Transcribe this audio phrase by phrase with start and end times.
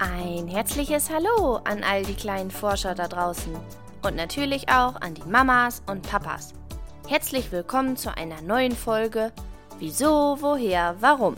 [0.00, 3.52] Ein herzliches Hallo an all die kleinen Forscher da draußen
[4.04, 6.54] und natürlich auch an die Mamas und Papas.
[7.08, 9.32] Herzlich willkommen zu einer neuen Folge
[9.80, 11.34] Wieso, woher, warum?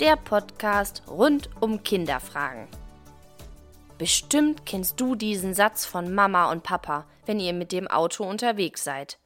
[0.00, 2.68] Der Podcast rund um Kinderfragen.
[3.98, 8.82] Bestimmt kennst du diesen Satz von Mama und Papa, wenn ihr mit dem Auto unterwegs
[8.82, 9.18] seid.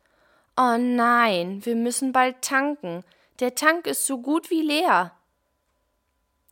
[0.57, 3.05] Oh nein, wir müssen bald tanken.
[3.39, 5.13] Der Tank ist so gut wie leer.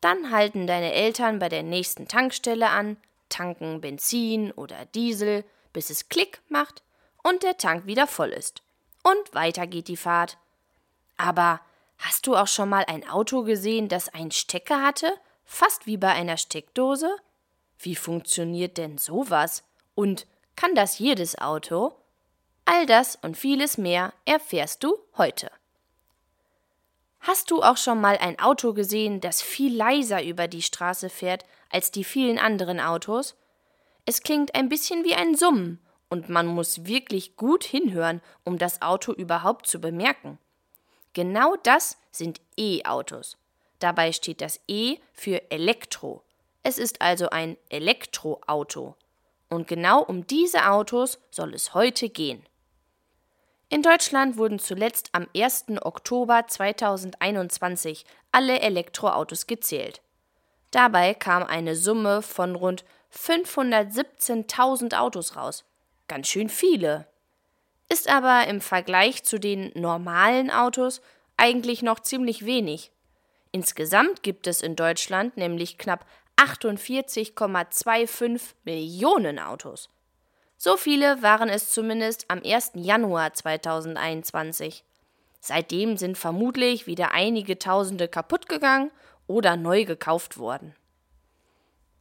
[0.02, 2.96] Dann halten deine Eltern bei der nächsten Tankstelle an,
[3.28, 6.82] tanken Benzin oder Diesel, bis es Klick macht
[7.22, 8.62] und der Tank wieder voll ist.
[9.04, 10.38] Und weiter geht die Fahrt.
[11.16, 11.60] Aber
[11.98, 15.12] hast du auch schon mal ein Auto gesehen, das einen Stecker hatte,
[15.44, 17.16] fast wie bei einer Steckdose?
[17.78, 19.62] Wie funktioniert denn sowas?
[19.94, 20.26] Und
[20.56, 21.94] kann das jedes Auto?
[22.64, 25.48] All das und vieles mehr erfährst du heute.
[27.22, 31.44] Hast du auch schon mal ein Auto gesehen, das viel leiser über die Straße fährt
[31.70, 33.36] als die vielen anderen Autos?
[34.04, 35.78] Es klingt ein bisschen wie ein Summen,
[36.12, 40.38] und man muss wirklich gut hinhören, um das Auto überhaupt zu bemerken.
[41.14, 43.38] Genau das sind E-Autos.
[43.78, 46.22] Dabei steht das E für Elektro.
[46.62, 48.94] Es ist also ein Elektroauto.
[49.48, 52.44] Und genau um diese Autos soll es heute gehen.
[53.72, 55.64] In Deutschland wurden zuletzt am 1.
[55.80, 60.02] Oktober 2021 alle Elektroautos gezählt.
[60.72, 62.84] Dabei kam eine Summe von rund
[63.16, 65.64] 517.000 Autos raus.
[66.06, 67.06] Ganz schön viele.
[67.88, 71.00] Ist aber im Vergleich zu den normalen Autos
[71.38, 72.90] eigentlich noch ziemlich wenig.
[73.52, 76.04] Insgesamt gibt es in Deutschland nämlich knapp
[76.36, 79.88] 48,25 Millionen Autos.
[80.64, 82.74] So viele waren es zumindest am 1.
[82.74, 84.84] Januar 2021.
[85.40, 88.92] Seitdem sind vermutlich wieder einige Tausende kaputt gegangen
[89.26, 90.76] oder neu gekauft worden.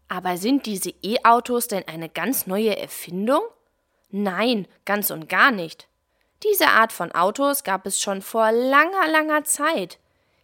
[0.09, 3.41] Aber sind diese E-Autos denn eine ganz neue Erfindung?
[4.11, 5.87] Nein, ganz und gar nicht.
[6.43, 9.97] Diese Art von Autos gab es schon vor langer, langer Zeit,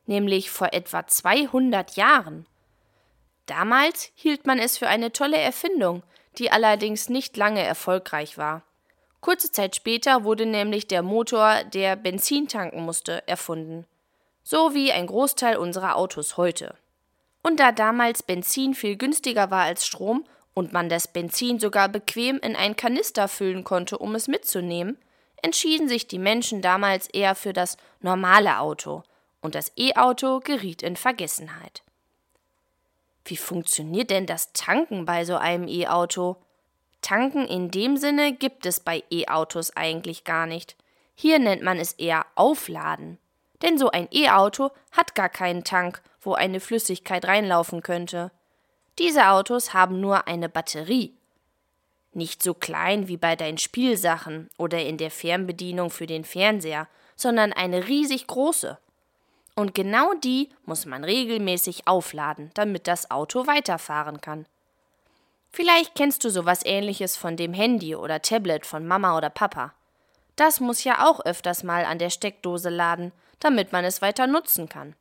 [0.08, 2.47] nämlich vor etwa 200 Jahren.
[3.46, 6.02] Damals hielt man es für eine tolle Erfindung,
[6.38, 8.64] die allerdings nicht lange erfolgreich war.
[9.22, 13.86] Kurze Zeit später wurde nämlich der Motor, der Benzin tanken musste, erfunden.
[14.44, 16.76] So wie ein Großteil unserer Autos heute.
[17.44, 22.40] Und da damals Benzin viel günstiger war als Strom und man das Benzin sogar bequem
[22.40, 24.97] in einen Kanister füllen konnte, um es mitzunehmen,
[25.42, 29.03] entschieden sich die Menschen damals eher für das normale Auto
[29.42, 31.84] und das E-Auto geriet in Vergessenheit.
[33.28, 36.38] Wie funktioniert denn das Tanken bei so einem E-Auto?
[37.02, 40.78] Tanken in dem Sinne gibt es bei E-Autos eigentlich gar nicht.
[41.14, 43.18] Hier nennt man es eher Aufladen.
[43.62, 48.32] Denn so ein E-Auto hat gar keinen Tank, wo eine Flüssigkeit reinlaufen könnte.
[48.98, 51.14] Diese Autos haben nur eine Batterie.
[52.14, 57.52] Nicht so klein wie bei deinen Spielsachen oder in der Fernbedienung für den Fernseher, sondern
[57.52, 58.78] eine riesig große.
[59.57, 64.45] Und genau die muss man regelmäßig aufladen, damit das Auto weiterfahren kann.
[65.50, 69.73] Vielleicht kennst du sowas ähnliches von dem Handy oder Tablet von Mama oder Papa.
[70.35, 74.69] Das muss ja auch öfters mal an der Steckdose laden, damit man es weiter nutzen
[74.69, 74.96] kann.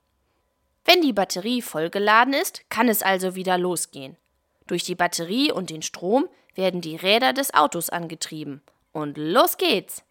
[0.86, 4.16] Wenn die Batterie vollgeladen ist, kann es also wieder losgehen.
[4.66, 8.62] Durch die Batterie und den Strom werden die Räder des Autos angetrieben.
[8.92, 10.02] Und los geht's!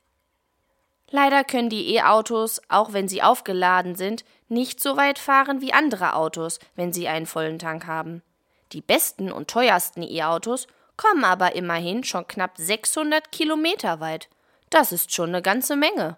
[1.09, 6.16] Leider können die E-Autos, auch wenn sie aufgeladen sind, nicht so weit fahren wie andere
[6.16, 8.22] Autos, wenn sie einen vollen Tank haben.
[8.72, 10.67] Die besten und teuersten E-Autos
[10.97, 14.29] kommen aber immerhin schon knapp 600 Kilometer weit.
[14.69, 16.17] Das ist schon eine ganze Menge.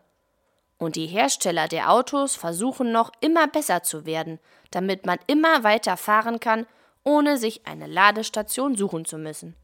[0.77, 4.39] Und die Hersteller der Autos versuchen noch immer besser zu werden,
[4.71, 6.67] damit man immer weiter fahren kann,
[7.03, 9.55] ohne sich eine Ladestation suchen zu müssen.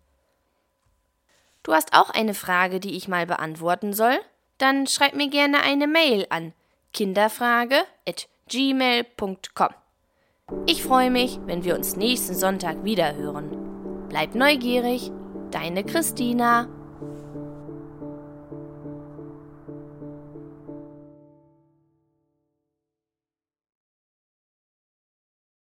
[1.62, 4.20] Du hast auch eine Frage, die ich mal beantworten soll?
[4.58, 6.54] dann schreib mir gerne eine Mail an
[8.50, 9.70] kinderfrage@gmail.com.
[10.66, 14.06] Ich freue mich, wenn wir uns nächsten Sonntag wieder hören.
[14.10, 15.12] Bleib neugierig,
[15.52, 16.68] deine Christina.